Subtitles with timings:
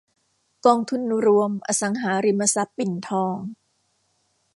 [0.65, 3.35] กองทุนรวมอสังหาริมทรัพย์ปิ่นทอง